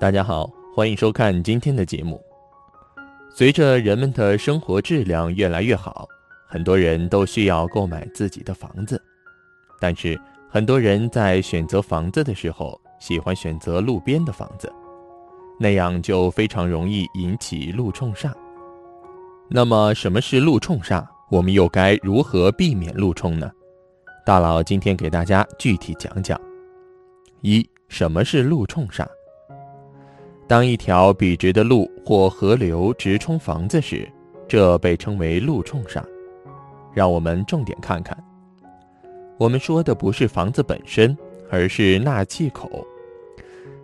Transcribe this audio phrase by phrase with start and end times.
[0.00, 2.22] 大家好，欢迎收看今天的节目。
[3.28, 6.06] 随着人们的生活质量越来越好，
[6.46, 9.02] 很多人都需要购买自己的房子。
[9.80, 10.16] 但是，
[10.48, 14.72] 很多人在选择房子的时候，喜欢选择路边的房子，
[15.58, 18.32] 那样就非常容易引起路冲煞。
[19.48, 21.04] 那么，什么是路冲煞？
[21.28, 23.50] 我们又该如何避免路冲呢？
[24.24, 26.40] 大佬今天给大家具体讲讲。
[27.40, 29.04] 一，什么是路冲煞？
[30.48, 34.10] 当一条笔直的路或河流直冲房子时，
[34.48, 36.02] 这被称为路冲煞。
[36.94, 38.16] 让我们重点看看。
[39.36, 41.14] 我们说的不是房子本身，
[41.50, 42.84] 而是纳气口。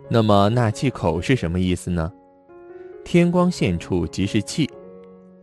[0.09, 2.11] 那么纳气口是什么意思呢？
[3.03, 4.67] 天光线处即是气，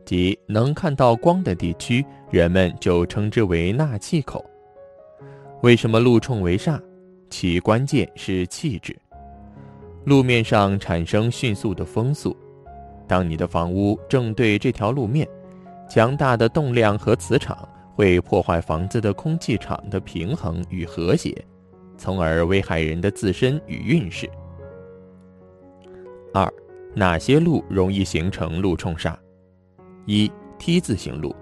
[0.05, 4.45] 即能看到光的地区，人们就称之为纳气口。
[5.63, 6.81] 为什么路冲为煞？
[7.31, 8.95] 其关键是气质。
[10.05, 12.37] 路面上产生迅速的风速，
[13.07, 15.29] 当你的房屋正对这条路面，
[15.89, 21.33] 强大的动量和磁场会破坏房子的空气场的平衡与和谐，
[21.97, 24.29] 从而危害人的自身与运势。
[26.35, 26.53] 二，
[26.95, 29.15] 哪些路容易形成路冲煞？
[30.07, 31.35] 一，T 字形路。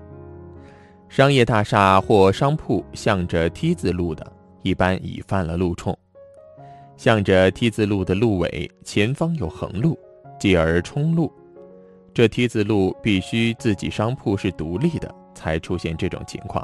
[1.08, 4.30] 商业大厦或商铺向着 T 字路的，
[4.62, 5.96] 一般已犯了路冲。
[7.00, 9.98] 向着 T 字路的路尾前方有横路，
[10.38, 11.32] 继而冲路。
[12.12, 16.62] 这 T 字路必须自己商铺是独立的，才出现这种情况。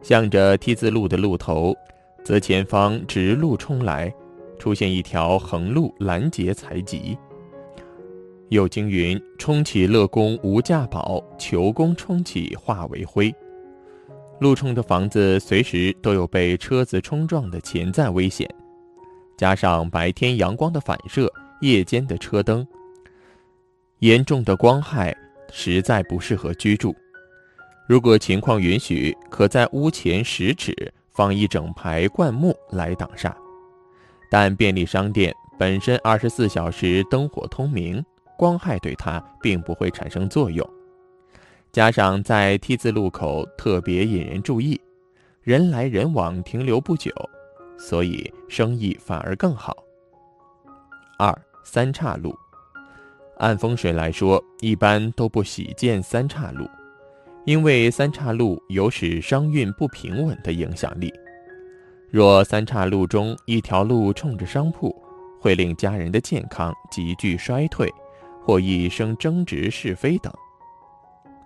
[0.00, 1.76] 向着 T 字路的路头，
[2.24, 4.10] 则前方直路冲来，
[4.58, 7.14] 出现一条横路拦截财吉。
[8.48, 13.30] 又经云：“冲起乐宫无价宝，求宫冲起化为灰。”
[14.40, 18.48] 路冲的房子随时都有被车子冲撞的潜在危险。
[19.38, 22.66] 加上白天阳光的反射，夜间的车灯，
[24.00, 25.16] 严重的光害
[25.52, 26.94] 实在不适合居住。
[27.86, 30.74] 如果情况允许，可在屋前十尺
[31.12, 33.32] 放一整排灌木来挡煞。
[34.28, 38.04] 但便利商店本身二十四小时灯火通明，
[38.36, 40.68] 光害对它并不会产生作用。
[41.70, 44.80] 加上在 T 字路口特别引人注意，
[45.42, 47.12] 人来人往停留不久。
[47.78, 49.74] 所以生意反而更好。
[51.18, 51.32] 二
[51.64, 52.36] 三岔路，
[53.38, 56.68] 按风水来说，一般都不喜见三岔路，
[57.44, 61.12] 因为三岔路有使商运不平稳的影响力。
[62.10, 64.94] 若三岔路中一条路冲着商铺，
[65.40, 67.92] 会令家人的健康急剧衰退，
[68.42, 70.32] 或易生争执是非等。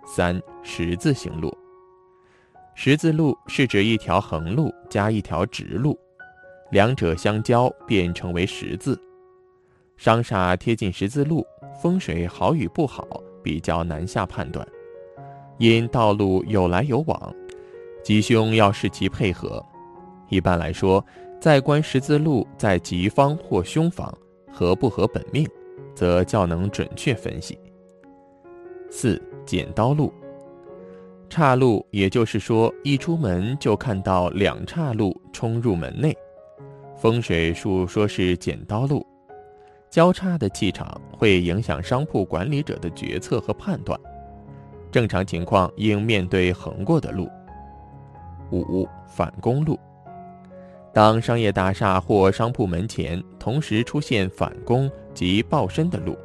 [0.07, 1.57] 三十字形路，
[2.75, 5.99] 十字路是指一条横路加一条直路。
[6.73, 8.99] 两者相交便成为十字，
[9.99, 11.47] 商厦贴近十字路，
[11.83, 13.07] 风水好与不好
[13.43, 14.67] 比较难下判断。
[15.59, 17.35] 因道路有来有往，
[18.03, 19.63] 吉凶要视其配合。
[20.31, 21.05] 一般来说，
[21.39, 24.11] 在观十字路在吉方或凶方
[24.51, 25.47] 合不合本命，
[25.95, 27.59] 则较能准确分析。
[28.91, 30.11] 四剪刀路，
[31.29, 36.17] 岔路，也就是说一出门就看到两岔路冲入门内。
[37.03, 39.05] 风水术说是剪刀路，
[39.91, 43.99] 交叉的气场会影响商铺管理者的决策和判断。
[44.93, 47.29] 正常情况应面对横过的路。
[48.53, 49.77] 五反攻路，
[50.95, 56.17] 当商业大厦或商铺门前同时出现反攻及抱身的路，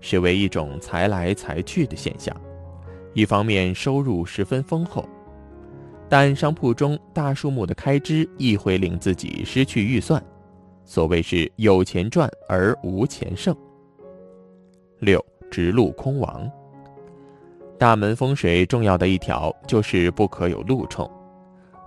[0.00, 2.36] 视为一种财来财去的现象。
[3.14, 5.08] 一方面收入十分丰厚。
[6.08, 10.22] 但商铺中大数目的开支亦会令自己失去预算，
[10.84, 13.54] 所谓是有钱赚而无钱剩。
[15.00, 16.50] 六直路空亡，
[17.76, 21.10] 大门风水重要的一条就是不可有路冲，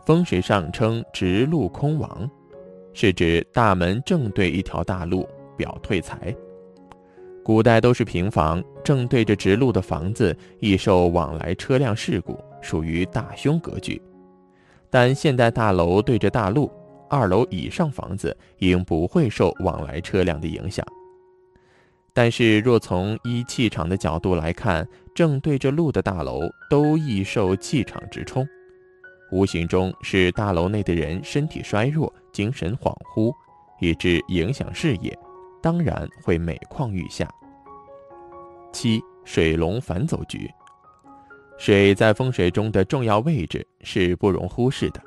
[0.05, 2.29] 风水上称直路空亡，
[2.93, 5.27] 是指大门正对一条大路，
[5.57, 6.35] 表退财。
[7.41, 13.99] 古代都是平房，正对着直路的房子易受往来车辆事故，属于大凶格局。
[14.89, 16.71] 但现代大楼对着大路，
[17.09, 20.85] 二楼以上房子应不会受往来车辆的影响。
[22.13, 28.45] 但是若从依气场的角度来看，正对着路的大楼都易受气场直冲，
[29.31, 33.31] 无形中使大楼内的人身体衰弱、精神恍惚，
[33.79, 35.17] 以致影响视野，
[35.61, 37.29] 当然会每况愈下。
[38.73, 40.49] 七水龙反走局，
[41.59, 45.01] 水在风水中的重要位置是不容忽视的。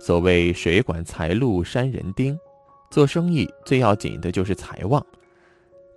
[0.00, 2.36] 所谓水管财路山人丁，
[2.90, 5.04] 做生意最要紧的就是财旺，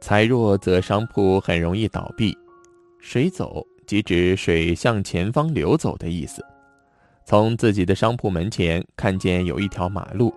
[0.02, 2.38] 财弱则商铺很容易倒闭。
[3.00, 6.46] 水走即指水向前方流走的意思。
[7.26, 10.34] 从自己的商铺门前看见有一条马路，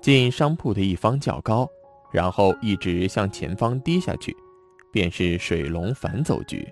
[0.00, 1.68] 进商铺的一方较高，
[2.10, 4.34] 然后一直向前方低下去。
[4.90, 6.66] 便是水龙反走局，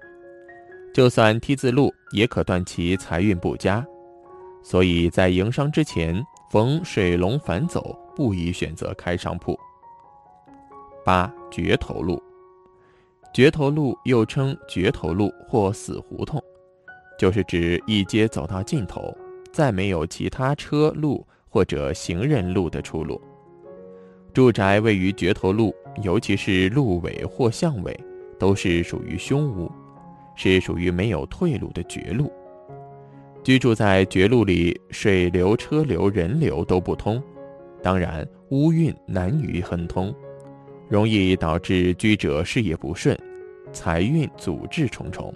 [0.97, 3.87] 就算梯字路也可断其财运不佳，
[4.63, 9.55] 所以在营商之前，逢水龙反走，不宜选择开商铺。
[11.05, 12.19] 八绝头路，
[13.35, 16.43] 绝头路又称绝头路或死胡同，
[17.19, 19.15] 就是指一街走到尽头，
[19.53, 23.21] 再没有其他车路或者行人路的出路。
[24.33, 27.95] 住宅位于绝头路，尤其是路尾或巷尾，
[28.39, 29.71] 都是属于凶屋，
[30.37, 32.31] 是属于没有退路的绝路。
[33.43, 37.23] 居住在绝路里，水流、车流、人流都不通，
[37.83, 40.15] 当然屋运难于亨通，
[40.89, 43.17] 容易导致居者事业不顺，
[43.73, 45.33] 财运阻滞重重。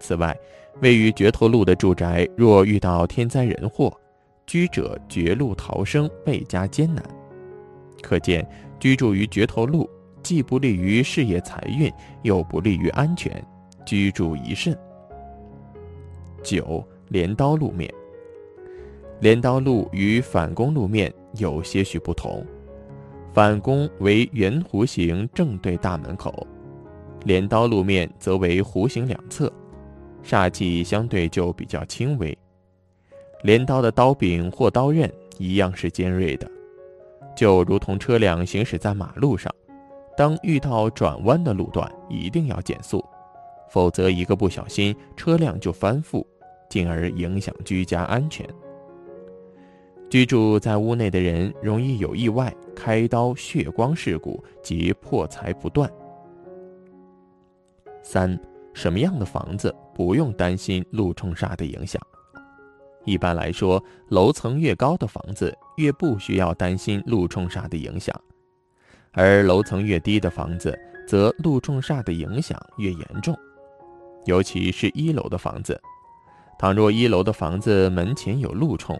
[0.00, 0.36] 此外，
[0.82, 3.92] 位于绝头路的住宅，若遇到天灾人祸，
[4.46, 7.02] 居者绝路逃生倍加艰难。
[8.02, 8.46] 可见，
[8.78, 9.88] 居住于绝头路，
[10.22, 11.90] 既不利于事业财运，
[12.22, 13.44] 又不利于安全，
[13.84, 14.76] 居住宜慎。
[16.42, 17.92] 九镰刀路面，
[19.20, 22.44] 镰刀路与反弓路面有些许不同，
[23.32, 26.46] 反弓为圆弧形正对大门口，
[27.24, 29.50] 镰刀路面则为弧形两侧，
[30.22, 32.36] 煞气相对就比较轻微。
[33.42, 36.50] 镰刀的刀柄或刀刃一样是尖锐的。
[37.36, 39.52] 就如同车辆行驶在马路上，
[40.16, 43.04] 当遇到转弯的路段，一定要减速，
[43.74, 46.24] 否则一个不小心，车辆就翻覆，
[46.70, 48.48] 进而影响居家安全。
[50.08, 55.90] 居住在屋内的人容易有意外、开刀、血光事故及破财不断。
[58.00, 58.38] 三，
[58.74, 62.00] 什么样的房子不用担心路冲煞的影响？
[63.04, 68.14] 一般来说，楼层越高的房子越不需要担心路冲煞的影响，
[69.10, 70.78] 而楼层越低的房子
[71.08, 73.36] 则路冲煞的影响越严重。
[74.26, 75.80] 尤其是一楼的房子，
[76.58, 78.98] 倘若一楼的房子门前有路冲，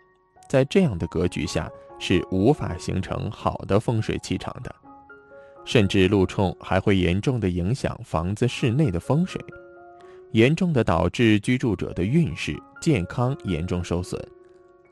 [0.48, 4.74] 在这样的格局下是无法形成好的风水气场的，
[5.64, 9.40] 甚至路冲还会严重的影响房子室内的风水。
[10.32, 14.20] 严重的导致居住者的运势、健康严重受损，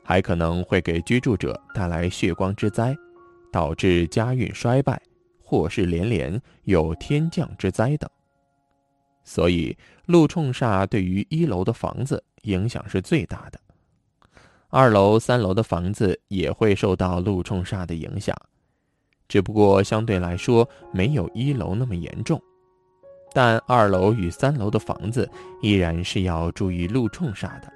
[0.01, 2.95] 还可能会给居住者带来血光之灾，
[3.51, 5.01] 导致家运衰败、
[5.43, 8.09] 祸事连连、有天降之灾等。
[9.23, 13.59] 所以，路冲煞对于一楼的房子影响是最大的，
[14.69, 18.35] 二楼、三楼的房子也会受到路冲煞的影响，
[19.27, 22.41] 只不过相对来说没有一楼那么严重。
[23.35, 25.27] 但二楼与三楼的房子
[25.61, 27.73] 依然是要注意路冲煞的，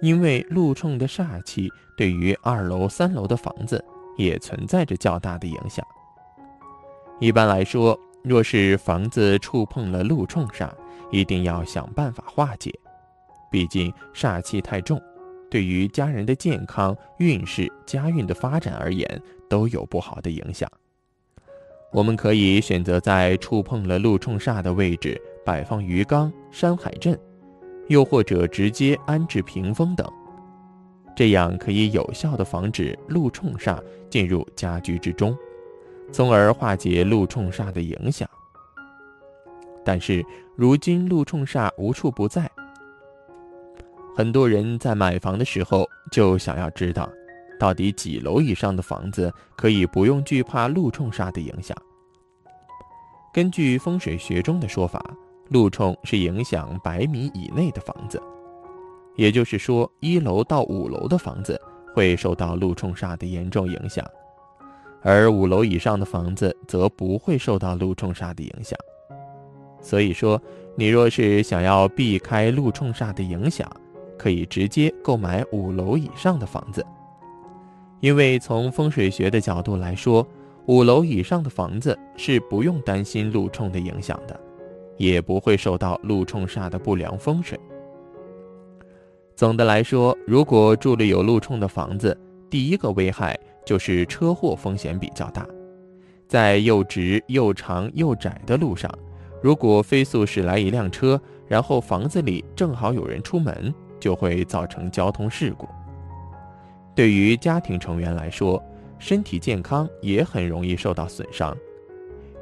[0.00, 3.84] 因为路冲的煞气对于二楼、三楼的房子
[4.16, 5.84] 也存在着较大的影响。
[7.18, 10.70] 一般来说，若是房子触碰了路冲煞，
[11.10, 12.70] 一定要想办法化解，
[13.50, 15.00] 毕竟煞气太重，
[15.50, 20.70] 对于家人的健康、运势、家运的发展而言都有不好的影响。
[21.92, 27.18] 我们可以选择在触碰了路冲煞的位置摆放鱼缸、山海镇，
[27.88, 30.06] 又或者直接安置屏风等，
[31.16, 35.36] 这样可以有效的防止路冲煞进入家居之中，
[36.12, 38.28] 从而化解路冲煞的影响。
[39.84, 40.24] 但是
[40.56, 42.50] 如今路冲煞无处不在，
[44.16, 47.10] 很多人在买房的时候就想要知道。
[47.58, 51.76] 到底几楼以上的房子可以不用惧怕路冲煞的影响？
[53.34, 55.04] 根据风水学中的说法，
[55.48, 58.18] 路冲是影响百米以内的房子，
[59.14, 61.60] 也就是说，一楼到五楼的房子
[61.94, 64.02] 会受到路冲煞的严重影响，
[65.02, 68.78] 而五楼以上的房子则不会受到路冲煞的影响。
[69.80, 70.40] 所以说，
[70.76, 73.70] 你若是想要避开路冲煞的影响，
[74.18, 76.84] 可以直接购买五楼以上的房子，
[78.00, 80.26] 因为从风水学的角度来说，
[80.66, 84.38] 五楼以上的房子是不用担心路冲的影响的，
[84.98, 87.58] 也不会受到路冲煞的不良风水。
[89.34, 92.14] 总的来说，如果住了有路冲的房子，
[92.50, 95.46] 第一个危害就是车祸风险比较大。
[96.28, 98.90] 在又直又长又窄的路上，
[99.42, 105.68] 如果飞速驶来一辆车，然后房子里正好有人出门，就会造成交通事故。
[106.94, 108.62] 对于家庭成员来说，
[108.98, 111.56] 身体健康也很容易受到损伤，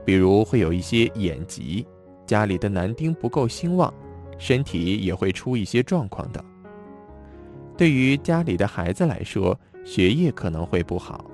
[0.04, 1.86] 比如会有一些眼疾，
[2.26, 3.92] 家里的男丁不够兴旺，
[4.36, 6.44] 身体也会出一些状况等。
[7.76, 9.58] 对于家里的孩子来说，
[9.88, 11.24] 学业可能会不好。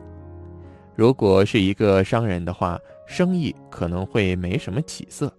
[0.94, 5.32] 如果是一个商人的话，生意可能会没什么起色，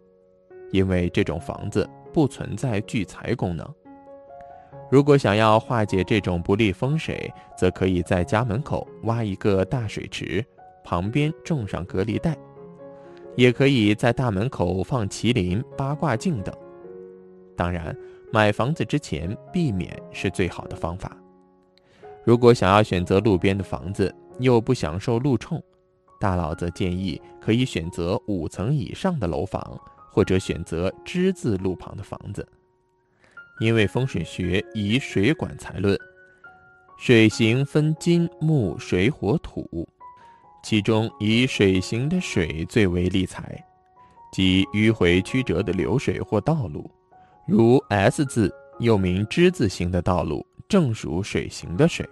[0.69, 3.65] 因为这种房子不存在聚财功能。
[4.91, 10.45] 如果想要化解这种不利风水，则可以在家门口挖一个大水池，
[10.83, 12.35] 旁边种上隔离带，
[13.37, 16.53] 也可以在大门口放麒麟、八卦镜等。
[17.55, 17.95] 当然。
[18.33, 21.15] 买房子之前避免是最好的方法。
[22.25, 25.63] 如果想要选择路边的房子又不享受路冲，
[26.19, 29.79] 大佬则建议可以选择五层以上的楼房，
[30.11, 32.45] 或者选择之字路旁的房子。
[33.59, 35.95] 因为风水学以水管财论，
[36.97, 39.87] 水形分金木水火土，
[40.63, 43.63] 其中以水形的水最为利财，
[44.33, 46.89] 即迂回曲折的流水或道路。
[47.47, 52.03] 如 S 字又名之字形的道路，正属水形的水。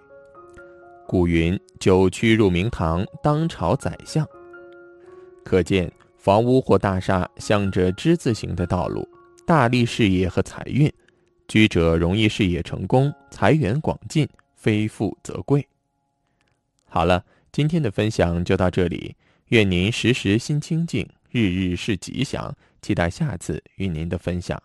[1.06, 4.26] 古云：“九曲入明堂，当朝宰相。”
[5.44, 9.06] 可见，房屋或大厦向着之字形的道路，
[9.46, 10.90] 大利事业和财运，
[11.46, 15.66] 居者容易事业成功，财源广进，非富则贵。
[16.86, 19.14] 好了，今天的分享就到这里，
[19.48, 22.54] 愿您时时心清静，日日是吉祥。
[22.80, 24.62] 期待下次与您的分享。